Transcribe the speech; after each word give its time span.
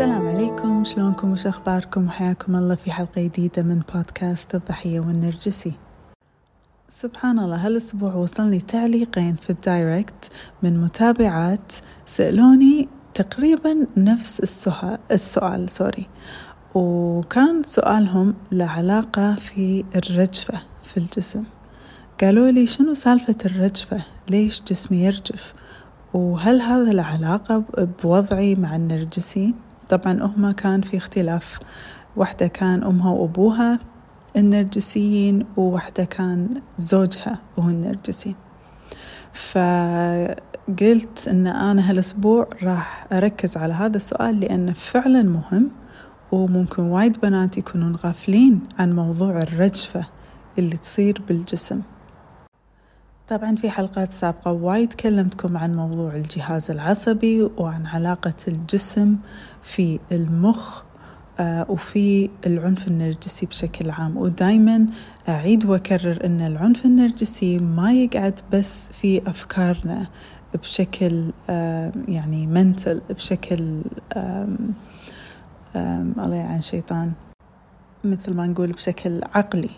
السلام 0.00 0.28
عليكم. 0.28 0.84
شلونكم؟ 0.84 1.32
وش 1.32 1.46
أخباركم؟ 1.46 2.06
وحياكم 2.06 2.56
الله 2.56 2.74
في 2.74 2.92
حلقة 2.92 3.22
جديدة 3.22 3.62
من 3.62 3.82
بودكاست 3.94 4.54
الضحية 4.54 5.00
والنرجسي. 5.00 5.72
سبحان 6.88 7.38
الله 7.38 7.66
هالأسبوع 7.66 8.14
وصلني 8.14 8.60
تعليقين 8.60 9.36
في 9.36 9.50
ال 9.50 9.61
direct 9.61 10.30
من 10.62 10.80
متابعات 10.80 11.72
سألوني 12.06 12.88
تقريبا 13.14 13.86
نفس 13.96 14.40
السؤال, 14.40 14.98
السؤال 15.10 15.72
sorry. 15.72 16.08
وكان 16.74 17.62
سؤالهم 17.62 18.34
له 18.52 18.66
علاقة 18.66 19.34
في 19.34 19.84
الرجفة 19.96 20.58
في 20.84 20.96
الجسم. 20.96 21.44
قالوا 22.20 22.50
لي 22.50 22.66
شنو 22.66 22.94
سالفة 22.94 23.36
الرجفة؟ 23.44 24.04
ليش 24.28 24.62
جسمي 24.62 25.04
يرجف؟ 25.04 25.54
وهل 26.14 26.60
هذا 26.60 26.90
له 26.90 27.02
علاقة 27.02 27.64
بوضعي 28.02 28.54
مع 28.54 28.76
النرجسيين 28.76 29.69
طبعا 29.90 30.22
هما 30.22 30.52
كان 30.52 30.80
في 30.80 30.96
اختلاف. 30.96 31.58
واحدة 32.16 32.46
كان 32.46 32.82
أمها 32.82 33.10
وأبوها 33.10 33.78
النرجسيين 34.36 35.46
وواحدة 35.56 36.04
كان 36.04 36.62
زوجها 36.76 37.38
وهو 37.56 37.68
النرجسي. 37.68 38.34
فقلت 39.34 40.38
أن 41.28 41.46
أنا 41.46 41.90
هالأسبوع 41.90 42.48
راح 42.62 43.06
أركز 43.12 43.56
على 43.56 43.74
هذا 43.74 43.96
السؤال 43.96 44.40
لأنه 44.40 44.72
فعلا 44.72 45.22
مهم 45.22 45.70
وممكن 46.32 46.82
وايد 46.82 47.20
بنات 47.20 47.58
يكونون 47.58 47.96
غافلين 47.96 48.60
عن 48.78 48.92
موضوع 48.92 49.42
الرجفة 49.42 50.06
اللي 50.58 50.76
تصير 50.76 51.22
بالجسم. 51.28 51.80
طبعا 53.30 53.56
في 53.56 53.70
حلقات 53.70 54.12
سابقة 54.12 54.52
وايد 54.52 54.92
كلمتكم 54.92 55.56
عن 55.56 55.76
موضوع 55.76 56.14
الجهاز 56.14 56.70
العصبي 56.70 57.42
وعن 57.42 57.86
علاقة 57.86 58.34
الجسم 58.48 59.16
في 59.62 59.98
المخ 60.12 60.82
آه، 61.40 61.66
وفي 61.68 62.30
العنف 62.46 62.88
النرجسي 62.88 63.46
بشكل 63.46 63.90
عام. 63.90 64.16
ودايما 64.16 64.86
أعيد 65.28 65.64
وأكرر 65.64 66.24
أن 66.24 66.40
العنف 66.40 66.84
النرجسي 66.84 67.58
ما 67.58 67.92
يقعد 67.92 68.40
بس 68.52 68.88
في 68.88 69.30
أفكارنا 69.30 70.06
بشكل 70.54 71.30
يعني 72.08 72.46
منتل 72.46 73.00
بشكل 73.10 73.82
الله 75.76 76.34
يعين 76.34 76.62
شيطان 76.62 77.12
مثل 78.04 78.34
ما 78.34 78.46
نقول 78.46 78.72
بشكل 78.72 79.20
عقلي. 79.34 79.70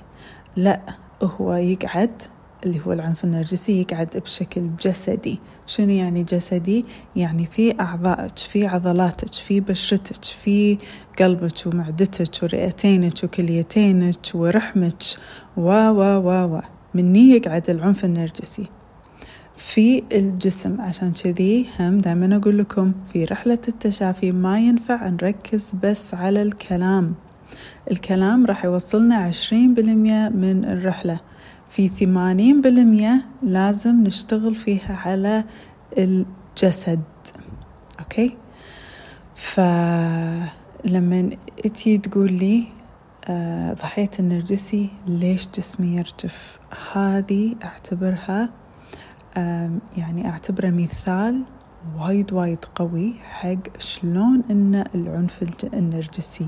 لا 0.57 0.81
هو 1.23 1.55
يقعد 1.55 2.23
اللي 2.67 2.81
هو 2.87 2.93
العنف 2.93 3.25
النرجسي 3.25 3.81
يقعد 3.81 4.09
بشكل 4.25 4.63
جسدي. 4.81 5.39
شنو 5.67 5.89
يعني 5.89 6.25
جسدي؟ 6.25 6.85
يعني 7.17 7.47
في 7.47 7.81
أعضائك 7.81 8.39
في 8.39 8.67
عضلاتك 8.67 9.35
في 9.35 9.61
بشرتك 9.61 10.25
في 10.25 10.79
قلبك 11.19 11.67
ومعدتك 11.67 12.43
ورئتينك 12.43 13.25
وكليتينك 13.25 14.19
ورحمك. 14.35 15.03
و 15.57 15.71
و 15.71 16.01
و 16.01 16.57
و. 16.57 16.61
مني 16.95 17.31
يقعد 17.31 17.71
العنف 17.71 18.05
النرجسي. 18.05 18.67
في 19.57 20.03
الجسم. 20.13 20.81
عشان 20.81 21.13
كذي 21.13 21.67
هم 21.81 22.01
دائما 22.01 22.37
أقول 22.37 22.59
لكم 22.59 22.93
في 23.13 23.25
رحلة 23.25 23.59
التشافي 23.69 24.33
ما 24.33 24.59
ينفع 24.61 25.09
نركز 25.09 25.73
بس 25.83 26.15
على 26.15 26.43
الكلام. 26.43 27.15
الكلام 27.91 28.47
راح 28.47 28.65
يوصلنا 28.65 29.17
عشرين 29.17 29.75
بالمية 29.75 30.29
من 30.29 30.65
الرحلة. 30.65 31.21
في 31.73 31.89
ثمانين 31.89 32.61
بالمية 32.61 33.21
لازم 33.43 34.05
نشتغل 34.05 34.55
فيها 34.55 34.97
على 34.97 35.45
الجسد. 35.99 37.03
أوكي؟ 38.01 38.39
فلما 39.37 40.51
تجي 41.75 41.99
تقول 41.99 42.33
لي 42.33 42.65
آه 43.29 43.73
ضحية 43.73 44.11
النرجسي 44.19 44.89
ليش 45.07 45.49
جسمي 45.49 45.97
يرجف؟ 45.97 46.59
هذه 46.93 47.55
أعتبرها 47.65 48.51
آه 49.37 49.71
يعني 49.97 50.29
أعتبره 50.29 50.71
مثال 50.71 51.43
وايد 51.99 52.33
وايد 52.33 52.65
قوي 52.75 53.15
حق 53.15 53.79
شلون 53.79 54.43
إن 54.51 54.85
العنف 54.95 55.45
النرجسي 55.75 56.47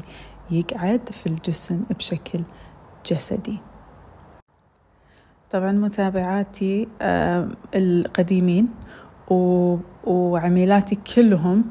يقعد 0.51 1.09
في 1.09 1.27
الجسم 1.27 1.83
بشكل 1.99 2.41
جسدي. 3.07 3.59
طبعا 5.51 5.73
متابعاتي 5.73 6.89
آه، 7.03 7.49
القديمين 7.75 8.69
وعميلاتي 10.05 10.99
كلهم 11.15 11.65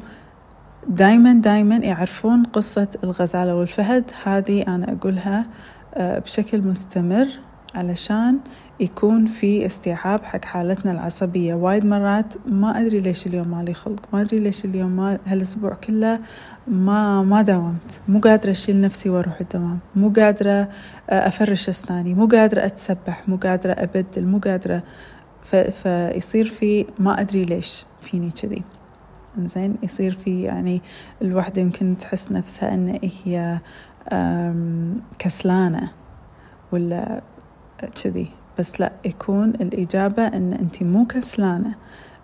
دايما 0.87 1.33
دايما 1.33 1.75
يعرفون 1.75 2.43
قصة 2.43 2.87
الغزالة 3.03 3.55
والفهد. 3.55 4.11
هذه 4.23 4.61
أنا 4.67 4.93
أقولها 4.93 5.45
آه، 5.93 6.19
بشكل 6.19 6.61
مستمر. 6.61 7.27
علشان 7.75 8.39
يكون 8.79 9.25
في 9.25 9.65
استيعاب 9.65 10.23
حق 10.23 10.45
حالتنا 10.45 10.91
العصبية. 10.91 11.53
وايد 11.55 11.85
مرات 11.85 12.33
ما 12.45 12.79
أدري 12.79 12.99
ليش 12.99 13.27
اليوم 13.27 13.47
مالي 13.47 13.73
خلق 13.73 13.99
ما 14.13 14.21
أدري 14.21 14.39
ليش 14.39 14.65
اليوم 14.65 14.91
ما 14.95 15.19
هالأسبوع 15.25 15.73
كله 15.73 16.19
ما 16.67 17.23
ما 17.23 17.41
داومت 17.41 18.01
مو 18.07 18.19
قادرة 18.19 18.51
أشيل 18.51 18.81
نفسي 18.81 19.09
وأروح 19.09 19.41
الدوام. 19.41 19.79
مو 19.95 20.09
قادرة 20.09 20.69
آه، 21.09 21.27
أفرش 21.27 21.69
أسناني. 21.69 22.13
مو 22.13 22.25
قادرة 22.27 22.65
أتسبح. 22.65 23.29
مو 23.29 23.35
قادرة 23.35 23.71
أبدل. 23.71 24.25
مو 24.25 24.37
قادرة. 24.39 24.83
فيصير 25.83 26.45
في 26.45 26.85
ما 26.99 27.21
أدري 27.21 27.45
ليش 27.45 27.85
فيني 28.01 28.31
كذي. 28.31 28.63
زين 29.37 29.75
يصير 29.83 30.11
في 30.11 30.43
يعني 30.43 30.81
الوحدة 31.21 31.61
يمكن 31.61 31.97
تحس 31.97 32.31
نفسها 32.31 32.73
أن 32.73 32.99
هي 33.25 33.59
كسلانة 35.19 35.91
ولا 36.71 37.21
كذي. 38.03 38.27
بس 38.59 38.81
لا 38.81 38.91
يكون 39.05 39.49
الإجابة 39.49 40.27
أن 40.27 40.53
أنت 40.53 40.83
مو 40.83 41.05
كسلانة. 41.05 41.75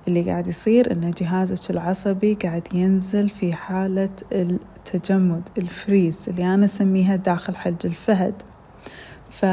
اللي 0.08 0.22
قاعد 0.22 0.48
يصير 0.48 0.92
أن 0.92 1.12
جهازك 1.12 1.72
العصبي 1.72 2.34
قاعد 2.34 2.68
ينزل 2.74 3.30
في 3.30 3.54
حالة 3.54 4.10
التجمد 4.32 5.50
الفريز 5.58 6.26
اللي 6.30 6.54
أنا 6.54 6.66
أسميها 6.66 7.16
داخل 7.16 7.56
حلج 7.56 7.86
الفهد. 7.86 8.34
ف... 9.30 9.46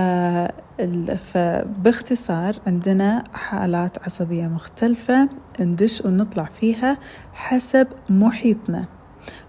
فباختصار 1.33 2.57
عندنا 2.67 3.25
حالات 3.33 4.03
عصبية 4.05 4.47
مختلفة 4.47 5.29
ندش 5.61 6.01
ونطلع 6.05 6.45
فيها 6.45 6.99
حسب 7.33 7.89
محيطنا. 8.11 8.85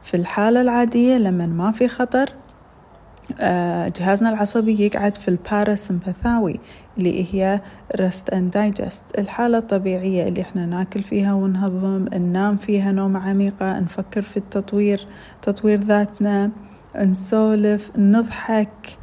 في 0.03 0.17
الحالة 0.17 0.61
العادية 0.61 1.17
لما 1.17 1.45
ما 1.45 1.71
في 1.71 1.87
خطر 1.87 2.33
جهازنا 3.99 4.29
العصبي 4.29 4.81
يقعد 4.85 5.17
في 5.17 5.27
الباراسمباثاوي 5.27 6.59
اللي 6.97 7.33
هي 7.33 7.61
rest 8.01 8.33
and 8.33 8.57
digest 8.57 9.19
الحالة 9.19 9.57
الطبيعية 9.57 10.27
اللي 10.27 10.41
إحنا 10.41 10.65
ناكل 10.65 11.03
فيها 11.03 11.33
ونهضم 11.33 12.05
ننام 12.13 12.57
فيها 12.57 12.91
نومة 12.91 13.29
عميقة 13.29 13.79
نفكر 13.79 14.21
في 14.21 14.37
التطوير 14.37 15.07
تطوير 15.41 15.79
ذاتنا 15.79 16.51
نسولف 16.95 17.91
نضحك. 17.97 18.97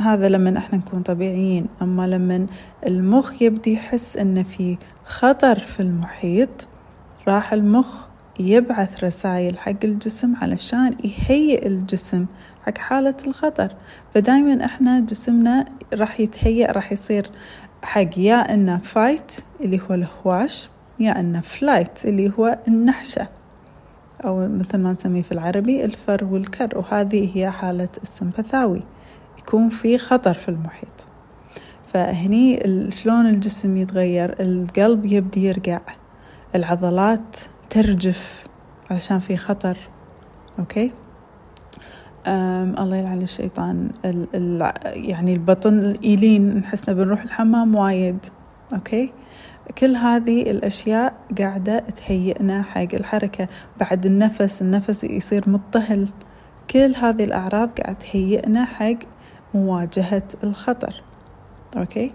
هذا 0.00 0.28
لما 0.28 0.58
إحنا 0.58 0.78
نكون 0.78 1.02
طبيعيين. 1.02 1.66
أما 1.82 2.06
لما 2.06 2.46
المخ 2.86 3.42
يبدي 3.42 3.72
يحس 3.72 4.16
ان 4.16 4.42
في 4.42 4.76
خطر 5.04 5.58
في 5.58 5.80
المحيط 5.80 6.66
راح 7.28 7.52
المخ 7.52 8.06
يبعث 8.40 9.04
رسائل 9.04 9.58
حق 9.58 9.84
الجسم 9.84 10.36
علشان 10.36 10.96
يهيئ 11.04 11.66
الجسم 11.66 12.26
حق 12.66 12.78
حالة 12.78 13.14
الخطر. 13.26 13.74
فدايما 14.14 14.64
إحنا 14.64 15.00
جسمنا 15.00 15.64
راح 15.94 16.20
يتهيأ 16.20 16.72
راح 16.72 16.92
يصير 16.92 17.30
حق 17.82 18.18
يا 18.18 18.54
إنه 18.54 18.78
fight 18.78 19.32
اللي 19.60 19.80
هو 19.80 19.94
الهواش 19.94 20.68
يا 21.00 21.20
إنه 21.20 21.40
flight 21.40 22.04
اللي 22.04 22.32
هو 22.38 22.58
النحشة 22.68 23.28
أو 24.24 24.48
مثل 24.48 24.78
ما 24.78 24.92
نسميه 24.92 25.22
في 25.22 25.32
العربي 25.32 25.84
الفر 25.84 26.24
والكر. 26.24 26.78
وهذه 26.78 27.30
هي 27.34 27.50
حالة 27.50 27.88
السمبثاوي 28.02 28.82
يكون 29.38 29.70
في 29.70 29.98
خطر 29.98 30.34
في 30.34 30.48
المحيط. 30.48 31.06
فهني 31.86 32.60
شلون 32.90 33.26
الجسم 33.26 33.76
يتغير 33.76 34.34
القلب 34.40 35.04
يبدي 35.04 35.44
يرقع 35.44 35.80
العضلات 36.54 37.36
ترجف 37.74 38.46
علشان 38.90 39.20
في 39.20 39.36
خطر 39.36 39.76
okay؟ 40.58 40.92
أم 42.26 42.74
الله 42.78 42.96
يلعن 42.96 43.22
الشيطان. 43.22 43.90
ال 44.04 44.26
ال 44.34 44.72
يعني 44.84 45.32
البطن 45.32 45.78
إلين 45.78 46.56
نحسنا 46.56 46.94
بنروح 46.94 47.22
الحمام 47.22 47.74
وايد 47.74 48.18
okay؟ 48.72 49.12
كل 49.78 49.96
هذه 49.96 50.42
الأشياء 50.42 51.14
قاعدة 51.38 51.78
تهيئنا 51.78 52.62
حق 52.62 52.94
الحركة. 52.94 53.48
بعد 53.80 54.06
النفس 54.06 54.62
النفس 54.62 55.04
يصير 55.04 55.50
مضطهل. 55.50 56.08
كل 56.70 56.94
هذه 56.96 57.24
الأعراض 57.24 57.70
قاعدة 57.80 57.98
تهيئنا 57.98 58.64
حق 58.64 58.98
مواجهة 59.54 60.28
الخطر 60.44 61.02
okay؟ 61.76 62.12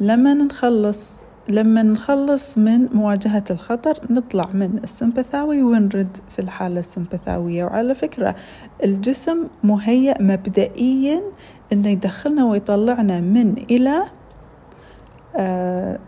لما 0.00 0.34
نخلص 0.34 1.22
لما 1.48 1.82
نخلص 1.82 2.58
من 2.58 2.88
مواجهة 2.94 3.44
الخطر 3.50 4.00
نطلع 4.10 4.48
من 4.52 4.80
السمبثاوي 4.84 5.62
ونرد 5.62 6.16
في 6.30 6.38
الحالة 6.38 6.80
السمبثاوية. 6.80 7.64
وعلى 7.64 7.94
فكرة 7.94 8.34
الجسم 8.84 9.46
مهيأ 9.64 10.22
مبدئيا 10.22 11.22
إنه 11.72 11.88
يدخلنا 11.88 12.44
ويطلعنا 12.44 13.20
من 13.20 13.54
إلى 13.70 14.02
آه 15.36 15.98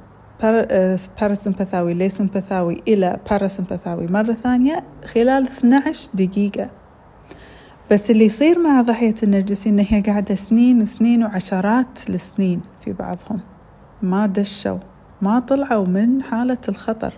باراسمبثاوي 1.21 1.93
آه، 1.93 1.95
ليسمبثاوي 1.95 2.83
إلى 2.89 3.21
باراسمبثاوي 3.31 4.07
مرة 4.07 4.33
ثانية 4.33 4.85
خلال 5.05 5.43
12 5.43 6.11
دقيقة. 6.15 6.71
بس 7.91 8.11
اللي 8.11 8.25
يصير 8.25 8.59
مع 8.59 8.83
ضحية 8.83 9.15
النرجسي 9.23 9.77
هي 9.79 10.01
قاعدة 10.01 10.35
سنين 10.35 10.87
سنين 10.87 11.25
وعشرات 11.25 12.09
السنين 12.09 12.61
في 12.85 12.93
بعضهم. 12.93 13.41
ما 14.03 14.27
دشوا. 14.27 14.94
ما 15.25 15.39
طلعوا 15.39 15.87
من 15.87 16.23
حالة 16.23 16.59
الخطر. 16.69 17.13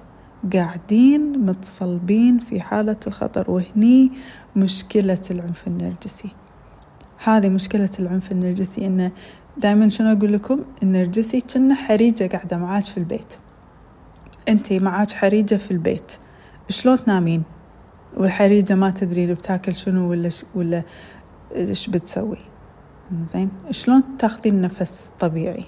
قاعدين 0.53 1.47
متصلبين 1.47 2.39
في 2.39 2.61
حالة 2.61 2.97
الخطر 3.07 3.51
وهني 3.51 4.13
مشكلة 4.57 5.21
العنف 5.31 5.67
النرجسي. 5.67 6.29
هذه 7.25 7.49
مشكلة 7.49 7.91
العنف 7.99 8.33
النرجسي 8.33 8.87
إنه 8.87 9.13
دائما 9.59 9.89
شنو 9.89 10.13
أقول 10.13 10.33
لكم؟ 10.33 10.61
النرجسي 10.83 11.41
كنا 11.41 11.75
حريجة 11.75 12.29
قاعدة 12.29 12.57
معاك 12.57 12.85
في 12.85 12.99
البيت. 12.99 13.35
أنتي 14.49 14.79
معاك 14.79 15.11
حريجة 15.11 15.55
في 15.55 15.71
البيت. 15.71 16.13
شلون 16.69 17.05
تنامين؟ 17.05 17.43
والحريجة 18.17 18.75
ما 18.75 18.91
تدري 18.91 19.35
بتاكل 19.35 19.75
شنو 19.75 20.11
ولا 20.11 20.29
ش... 20.29 20.45
ولا 20.55 20.83
إيش 21.57 21.91
بتسوي. 21.91 22.39
زين 23.23 23.51
شلون 23.71 24.03
تاخذين 24.19 24.61
نفس 24.61 25.13
طبيعي؟ 25.19 25.65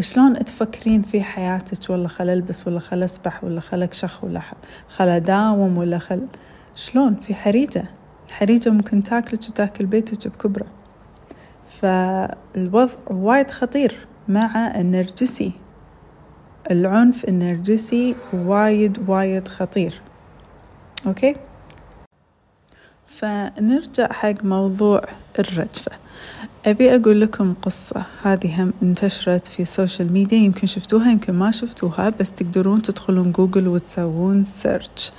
شلون 0.00 0.44
تفكرين 0.44 1.02
في 1.02 1.22
حياتك؟ 1.22 1.90
والله 1.90 2.08
خل 2.08 2.28
ألبس 2.28 2.68
ولا 2.68 2.80
خل 2.80 3.02
أسبح 3.02 3.44
ولا 3.44 3.60
خل 3.60 3.82
أكشخ 3.82 4.24
ولا 4.24 4.40
خل 4.88 5.08
أداوم 5.08 5.78
ولا 5.78 5.98
خل 5.98 6.26
شلون؟ 6.74 7.14
في 7.14 7.34
حريجة 7.34 7.84
الحريجة 8.28 8.70
ممكن 8.70 9.02
تاكلك 9.02 9.40
وتاكل 9.48 9.86
بيتك 9.86 10.28
بكبره. 10.28 10.66
فالوضع 11.80 12.92
وايد 13.10 13.50
خطير 13.50 14.06
مع 14.28 14.72
النرجسي. 14.80 15.52
العنف 16.70 17.24
النرجسي 17.24 18.16
وايد 18.32 19.08
وايد 19.08 19.48
خطير. 19.48 20.00
أوكي؟ 21.06 21.36
فنرجع 23.16 24.12
حق 24.12 24.44
موضوع 24.44 25.02
الرجفة. 25.38 25.92
أبي 26.66 26.96
أقول 26.96 27.20
لكم 27.20 27.54
قصة. 27.62 28.04
هذه 28.22 28.62
هم 28.62 28.72
انتشرت 28.82 29.46
في 29.46 29.62
ال 29.62 29.69
social 29.69 30.12
media 30.12 30.38
يمكن 30.38 30.66
شفتوها 30.66 31.10
يمكن 31.10 31.32
ما 31.32 31.50
شفتوها 31.50 32.12
بس 32.20 32.32
تقدرون 32.32 32.82
تدخلون 32.82 33.32
جوجل 33.32 33.68
وتسوون 33.68 34.44
search 34.44 35.12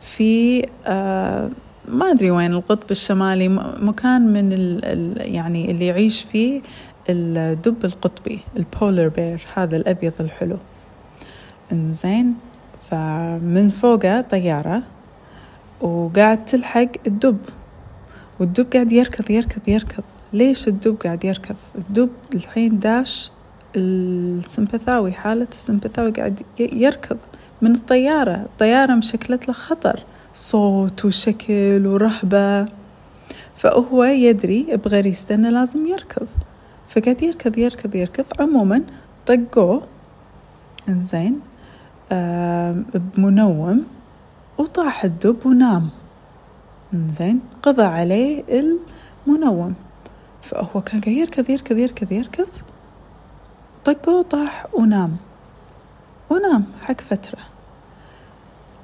في 0.00 0.66
آه 0.86 1.50
ما 1.88 2.10
أدري 2.10 2.30
وين 2.30 2.52
القطب 2.52 2.90
الشمالي 2.90 3.48
مكان 3.80 4.32
من 4.32 4.52
ال 4.52 4.84
ال 4.84 5.34
يعني 5.34 5.70
اللي 5.70 5.86
يعيش 5.86 6.22
فيه 6.22 6.62
الدب 7.08 7.84
القطبي 7.84 8.40
ال 8.56 8.65
polar 8.65 9.08
bear 9.08 9.46
هذا 9.54 9.76
الأبيض 9.76 10.12
الحلو. 10.20 10.56
إنزين 11.72 12.34
فمن 12.90 13.68
فوقه 13.68 14.20
طيارة. 14.20 14.82
وقاعد 15.80 16.44
تلحق 16.44 16.88
الدب. 17.06 17.38
والدب 18.40 18.66
قاعد 18.72 18.92
يركض 18.92 19.30
يركض 19.30 19.68
يركض. 19.68 20.04
ليش 20.32 20.68
الدب 20.68 20.96
قاعد 20.96 21.24
يركض؟ 21.24 21.56
الدب 21.78 22.10
الحين 22.34 22.78
داش 22.78 23.30
السمبثاوي 23.76 25.12
حالة 25.12 25.48
السمبثاوي 25.50 26.10
قاعد 26.10 26.42
يركض 26.60 27.16
من 27.62 27.74
الطيارة. 27.74 28.34
الطيارة 28.34 28.94
مشكلت 28.94 29.48
له 29.48 29.54
خطر 29.54 30.02
صوت 30.34 31.04
وشكل 31.04 31.86
ورهبة. 31.86 32.66
فهو 33.56 34.04
يدري 34.04 34.76
بغريزته 34.76 35.34
انه 35.34 35.50
لازم 35.50 35.86
يركض. 35.86 36.26
فقعد 36.88 37.22
يركض 37.22 37.58
يركض 37.58 37.94
يركض. 37.94 38.24
عموما 38.40 38.82
طقوه. 39.26 39.82
إنزين. 40.88 41.40
بمنوم 43.16 43.84
وطاح 44.58 45.04
الدب 45.04 45.46
ونام. 45.46 45.88
انزين 46.94 47.40
قضى 47.62 47.82
عليه 47.82 48.44
المنوم. 49.26 49.74
فهو 50.42 50.80
كان 50.80 51.00
قاعد 51.00 51.16
يركض 51.16 51.50
يركض 51.50 51.78
يركض 51.78 52.12
يركض 52.12 52.48
طقه 53.84 54.22
طاح 54.22 54.66
ونام. 54.74 55.16
ونام 56.30 56.64
حق 56.84 57.00
فترة. 57.00 57.38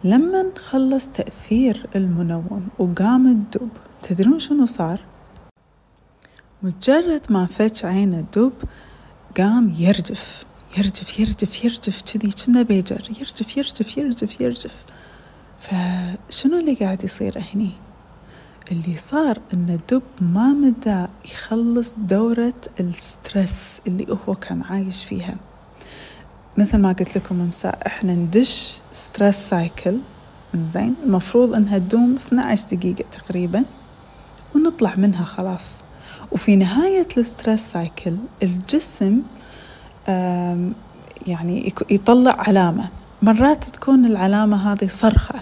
لما 0.05 0.45
خلص 0.57 1.09
تأثير 1.09 1.87
المنوم 1.97 2.69
وقام 2.79 3.27
الدب 3.27 3.69
تدرون 4.03 4.39
شنو 4.39 4.67
صار؟ 4.67 5.01
مجرد 6.63 7.23
ما 7.31 7.47
فتش 7.47 7.85
عين 7.85 8.15
الدب 8.15 8.53
قام 9.37 9.75
يرجف. 9.79 10.45
يرجف 10.79 11.21
يرجف 11.21 11.65
يرجف 11.65 12.03
كذي 12.03 12.31
كنا 12.31 12.63
بيجر. 12.63 13.09
يرجف 13.21 13.57
يرجف 13.57 13.99
يرجف 13.99 14.41
يرجف. 14.41 14.75
فشنو 15.65 16.59
اللي 16.59 16.75
قاعد 16.75 17.05
يصير 17.05 17.39
هني؟ 17.55 17.71
اللي 18.73 18.97
صار 18.97 19.39
إن 19.55 19.71
الدب 19.71 20.03
ما 20.21 20.49
مداه 20.49 21.07
يخلص 21.25 21.95
دورة 21.99 22.55
ال 22.81 22.95
stress 22.95 23.81
اللي 23.87 24.07
هو 24.29 24.35
كان 24.35 24.63
عايش 24.63 25.05
فيها. 25.05 25.35
مثل 26.59 26.79
ما 26.79 26.89
قلت 26.93 27.17
لكم 27.17 27.41
أمساء 27.41 27.87
إحنا 27.87 28.15
ندش 28.15 28.81
stress 28.93 29.35
cycle 29.35 29.99
إنزين 30.55 30.95
المفروض 31.05 31.55
إنها 31.55 31.79
تدوم 31.79 32.15
12 32.15 32.77
دقيقة 32.77 33.05
تقريبا 33.13 33.65
ونطلع 34.55 34.95
منها 34.97 35.25
خلاص. 35.25 35.79
وفي 36.33 36.57
نهاية 36.57 37.09
ال 37.17 37.23
stress 37.23 37.61
cycle 37.61 38.17
الجسم 38.43 39.23
يعني 41.27 41.73
يطلع 41.91 42.37
علامة. 42.39 42.89
مرات 43.23 43.65
تكون 43.65 44.05
العلامة 44.05 44.73
هذه 44.73 44.87
صرخة. 44.89 45.41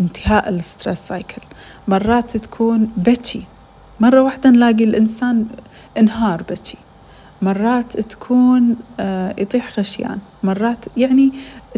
انتهاء 0.00 0.48
ال 0.48 0.55
stress 0.55 0.98
cycle. 0.98 1.42
مرات 1.88 2.36
تكون 2.36 2.90
بكي. 2.96 3.42
مرة 4.00 4.22
واحدة 4.22 4.50
نلاقي 4.50 4.84
الإنسان 4.84 5.46
انهار 5.98 6.42
بكي. 6.42 6.78
مرات 7.42 8.00
تكون 8.00 8.76
آه، 9.00 9.34
يطيح 9.38 9.78
غشيان 9.78 10.18
مرات 10.42 10.84
يعني 10.96 11.32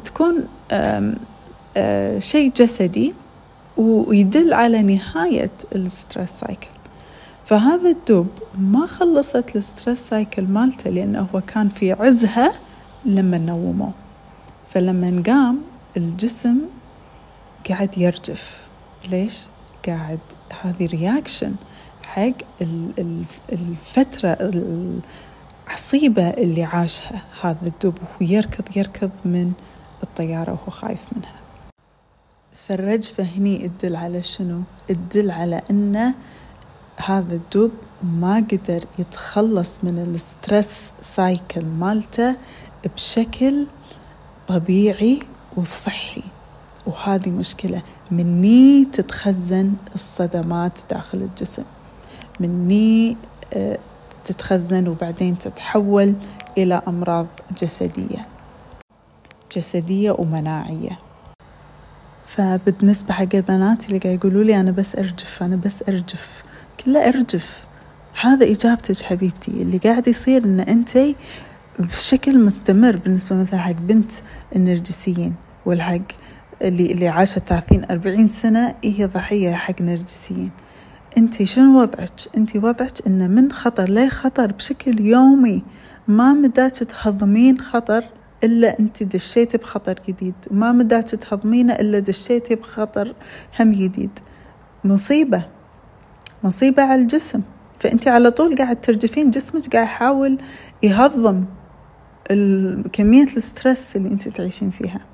تكون 0.04 0.44
آه، 0.72 2.18
شيء 2.18 2.52
جسدي 2.56 3.14
ويدل 3.76 4.52
على 4.52 4.82
نهاية 4.82 5.50
ال 5.74 5.82
stress 5.82 6.30
cycle. 6.30 6.68
فهذا 7.44 7.90
الدب 7.90 8.26
ما 8.58 8.86
خلصت 8.86 9.56
ال 9.56 9.62
stress 9.62 9.98
cycle 9.98 10.42
مالته 10.42 10.90
لأنه 10.90 11.28
هو 11.34 11.40
كان 11.40 11.68
في 11.68 11.92
عزها 11.92 12.52
لما 13.04 13.38
نوموه 13.38 13.92
فلما 14.70 15.22
قام 15.26 15.58
الجسم 15.96 16.58
قاعد 17.68 17.98
يرجف 17.98 18.66
ليش؟ 19.08 19.46
قاعد 19.86 20.18
هذه 20.62 20.86
reaction 20.86 21.54
حق 22.06 22.32
الفترة 23.52 24.38
العصيبة 25.68 26.28
اللي 26.28 26.64
عاشها 26.64 27.22
هذا 27.42 27.66
الدب 27.66 27.94
وهو 28.02 28.30
يركض 28.30 28.76
يركض 28.76 29.10
من 29.24 29.52
الطيارة 30.02 30.52
وهو 30.52 30.70
خايف 30.70 31.00
منها 31.16 31.34
فالرجفة 32.52 33.24
هني 33.24 33.68
تدل 33.68 33.96
على 33.96 34.22
شنو؟ 34.22 34.62
تدل 34.88 35.30
على 35.30 35.62
أن 35.70 36.14
هذا 36.96 37.34
الدب 37.34 37.70
ما 38.02 38.36
قدر 38.36 38.84
يتخلص 38.98 39.84
من 39.84 39.98
ال 39.98 40.12
stress 40.12 40.92
cycle 41.02 41.64
مالته 41.64 42.36
بشكل 42.96 43.66
طبيعي 44.48 45.20
وصحي 45.56 46.22
وهذه 46.86 47.30
مشكلة. 47.30 47.82
مني 48.10 48.84
تتخزن 48.84 49.72
الصدمات 49.94 50.78
داخل 50.90 51.18
الجسم. 51.18 51.64
مني 52.40 53.16
آه، 53.54 53.78
تتخزن 54.24 54.88
وبعدين 54.88 55.38
تتحول 55.38 56.14
إلى 56.58 56.82
أمراض 56.88 57.26
جسدية. 57.62 58.26
جسدية 59.56 60.10
ومناعية. 60.10 60.98
فبالنسبة 62.26 63.14
حق 63.14 63.34
البنات 63.34 63.86
اللي 63.86 63.98
قاعد 63.98 64.14
يقولوا 64.18 64.44
لي 64.44 64.60
أنا 64.60 64.70
بس 64.70 64.96
أرجف 64.96 65.42
أنا 65.42 65.56
بس 65.56 65.82
أرجف. 65.88 66.44
كله 66.84 67.08
أرجف. 67.08 67.64
هذا 68.20 68.50
إجابتك 68.50 69.02
حبيبتي. 69.02 69.50
اللي 69.50 69.78
قاعد 69.78 70.08
يصير 70.08 70.44
إن 70.44 70.60
أنت 70.60 70.98
بشكل 71.78 72.44
مستمر 72.44 72.96
بالنسبة 72.96 73.36
مثلا 73.36 73.60
حق 73.60 73.72
بنت 73.72 74.10
النرجسيين 74.56 75.34
والحق 75.66 75.98
اللي 76.62 76.92
اللي 76.92 77.08
عاشت 77.08 77.38
30 77.38 77.84
40 77.90 78.28
سنة 78.28 78.74
هي 78.84 79.06
ضحية 79.06 79.54
حق 79.54 79.82
نرجسيين؟ 79.82 80.50
انت 81.18 81.42
شنو 81.42 81.80
وضعك؟ 81.80 82.10
انت 82.36 82.56
وضعك 82.56 83.06
انه 83.06 83.26
من 83.26 83.52
خطر 83.52 83.90
لخطر 83.90 84.52
بشكل 84.52 85.00
يومي؟ 85.00 85.62
ما 86.08 86.32
مداك 86.32 86.70
تهضمين 86.70 87.60
خطر 87.60 88.04
إلا 88.44 88.78
أنت 88.80 89.02
دشيتي 89.02 89.58
بخطر 89.58 89.94
جديد. 90.08 90.34
ما 90.50 90.72
مداك 90.72 91.04
تهضمينه 91.04 91.72
إلا 91.72 91.98
دشيتي 91.98 92.54
بخطر 92.54 93.14
هم 93.60 93.70
جديد. 93.70 94.18
مصيبة. 94.84 95.42
مصيبة 96.44 96.82
على 96.82 97.02
الجسم. 97.02 97.42
فأنت 97.78 98.08
على 98.08 98.30
طول 98.30 98.56
قاعد 98.56 98.80
ترجفين 98.80 99.30
جسمك 99.30 99.72
قاعد 99.72 99.84
يحاول 99.86 100.38
يهضم 100.82 101.44
كمية 102.92 103.26
ال 103.36 103.45
stress 103.45 103.96
اللي 103.96 104.08
أنت 104.08 104.28
تعيشين 104.28 104.70
فيها. 104.70 105.09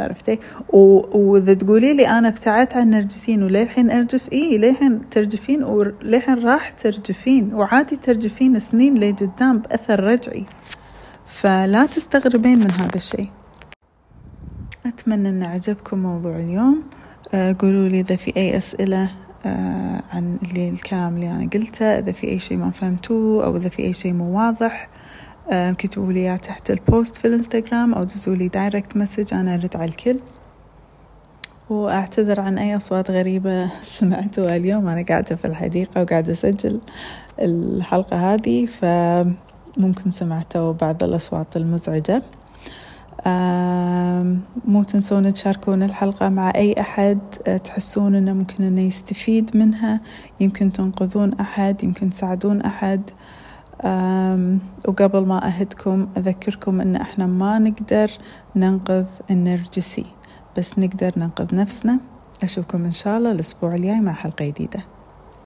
عرفتي؟ 0.00 0.38
وإذا 0.68 1.54
تقولي 1.54 1.94
لي 1.94 2.08
أنا 2.08 2.28
ابتعدت 2.28 2.76
عن 2.76 2.82
النرجسين 2.82 3.42
وللحين 3.42 3.90
أرجف 3.90 4.32
إي 4.32 4.58
للحين 4.58 5.08
ترجفين 5.10 5.62
وللحين 5.62 6.38
راح 6.44 6.70
ترجفين 6.70 7.54
وعادي 7.54 7.96
ترجفين 7.96 8.58
سنين 8.58 8.98
لقدام 8.98 9.58
بأثر 9.58 10.04
رجعي. 10.04 10.44
فلا 11.26 11.86
تستغربين 11.86 12.58
من 12.58 12.70
هذا 12.70 12.96
الشيء. 12.96 13.28
أتمنى 14.86 15.28
أن 15.28 15.42
عجبكم 15.42 15.98
موضوع 15.98 16.36
اليوم. 16.36 16.82
آه، 17.34 17.56
قولوا 17.58 17.88
لي 17.88 18.00
إذا 18.00 18.16
في 18.16 18.36
أي 18.36 18.56
أسئلة 18.56 19.10
آه، 19.46 20.02
عن 20.10 20.38
اللي 20.42 20.68
الكلام 20.68 21.14
اللي 21.14 21.30
أنا 21.30 21.48
قلته 21.54 21.98
إذا 21.98 22.12
في 22.12 22.28
أي 22.28 22.38
شيء 22.38 22.56
ما 22.56 22.70
فهمتوه 22.70 23.44
أو 23.44 23.56
إذا 23.56 23.68
في 23.68 23.82
أي 23.82 23.92
شيء 23.92 24.12
مو 24.12 24.38
واضح. 24.38 24.88
كتبوا 25.50 26.12
لي 26.12 26.38
تحت 26.38 26.70
ال 26.70 26.79
post 26.79 27.16
في 27.16 27.24
الإنستغرام 27.24 27.94
أو 27.94 28.04
دزوا 28.04 28.36
لي 28.36 28.48
direct 28.48 28.96
message 28.96 29.34
أنا 29.34 29.54
أرد 29.54 29.76
على 29.76 29.84
الكل. 29.84 30.20
وأعتذر 31.70 32.40
عن 32.40 32.58
أي 32.58 32.76
أصوات 32.76 33.10
غريبة 33.10 33.70
سمعتوها 33.98 34.56
اليوم. 34.56 34.88
أنا 34.88 35.04
قاعدة 35.08 35.36
في 35.36 35.44
الحديقة 35.44 36.02
وقاعدة 36.02 36.32
أسجل 36.32 36.80
الحلقة 37.38 38.34
هذه 38.34 38.66
فممكن 38.66 40.10
سمعتوا 40.10 40.72
بعض 40.72 41.02
الأصوات 41.02 41.56
المزعجة. 41.56 42.22
مو 44.64 44.82
تنسون 44.82 45.32
تشاركون 45.32 45.82
الحلقة 45.82 46.28
مع 46.28 46.52
أي 46.54 46.74
أحد 46.80 47.18
أه، 47.46 47.56
تحسون 47.56 48.14
أنه 48.14 48.32
ممكن 48.32 48.64
أنه 48.64 48.80
يستفيد 48.80 49.56
منها. 49.56 50.00
يمكن 50.40 50.72
تنقذون 50.72 51.32
أحد 51.34 51.84
يمكن 51.84 52.10
تساعدون 52.10 52.60
أحد. 52.60 53.10
وقبل 54.88 55.26
ما 55.26 55.46
أهدكم 55.46 56.08
أذكركم 56.16 56.80
أن 56.80 56.96
إحنا 56.96 57.26
ما 57.26 57.58
نقدر 57.58 58.10
ننقذ 58.56 59.06
النرجسي 59.30 60.06
بس 60.58 60.78
نقدر 60.78 61.12
ننقذ 61.16 61.54
نفسنا. 61.54 62.00
أشوفكم 62.42 62.84
إن 62.84 62.92
شاء 62.92 63.18
الله 63.18 63.32
الأسبوع 63.32 63.74
الجاي 63.74 64.00
مع 64.00 64.12
حلقة 64.12 64.46
جديدة. 64.46 64.80